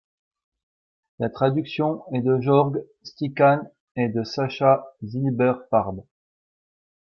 La 1.19 1.29
traduction 1.29 2.01
est 2.11 2.21
de 2.23 2.39
Jörg 2.39 2.73
Stickan 3.03 3.61
et 3.95 4.09
de 4.09 4.23
Sacha 4.23 4.95
Zilberfarb. 5.03 6.03